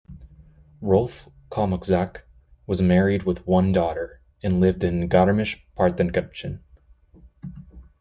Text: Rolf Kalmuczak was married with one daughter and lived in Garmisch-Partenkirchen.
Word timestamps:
Rolf 0.81 1.29
Kalmuczak 1.51 2.23
was 2.65 2.81
married 2.81 3.21
with 3.21 3.45
one 3.45 3.71
daughter 3.71 4.19
and 4.41 4.59
lived 4.59 4.83
in 4.83 5.07
Garmisch-Partenkirchen. 5.07 6.61